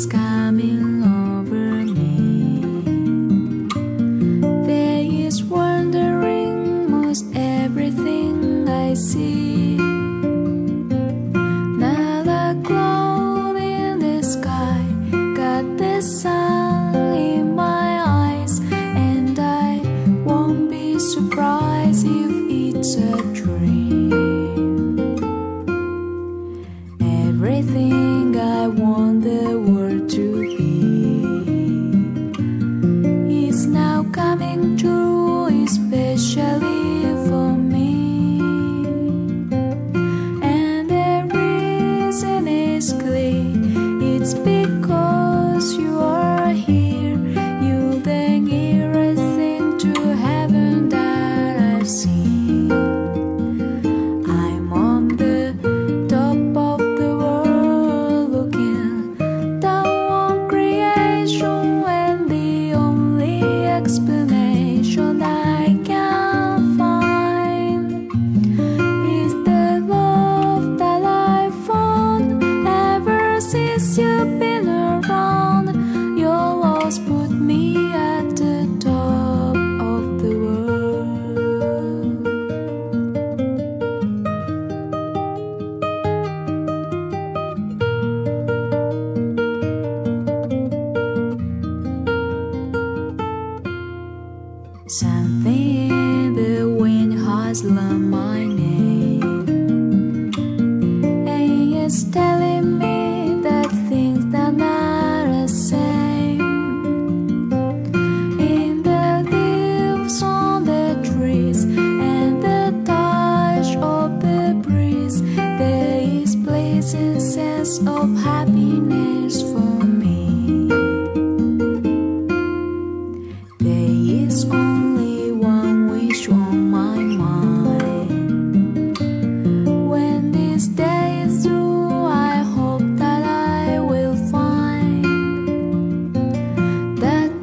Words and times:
things 0.00 0.12
coming 0.12 1.02
over 1.02 1.84
me. 1.84 2.60
There 4.66 5.26
is 5.26 5.42
wondering 5.42 6.90
most 6.90 7.24
everything 7.34 8.68
I 8.68 8.94
see. 8.94 9.76
Now 11.76 12.22
the 12.22 12.60
cloud 12.64 13.56
in 13.56 13.98
the 13.98 14.22
sky, 14.22 14.84
got 15.34 15.76
the 15.78 16.00
sun. 16.00 16.39
Islam. 97.62 98.09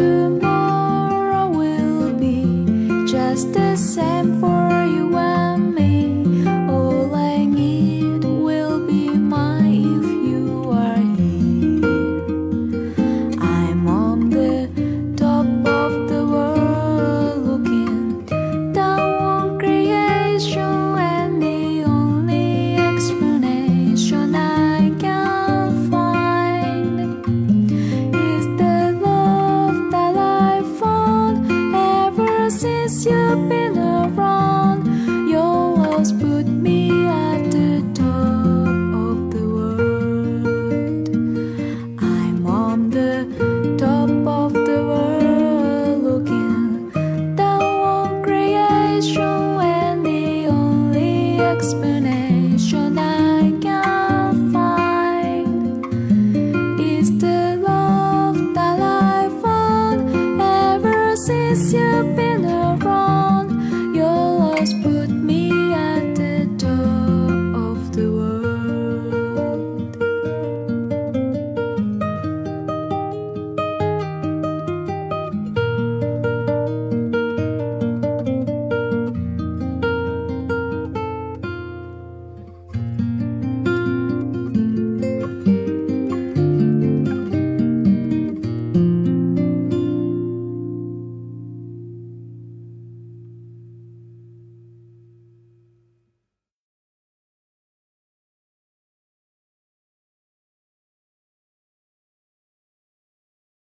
to 0.00 0.29
别 33.36 33.69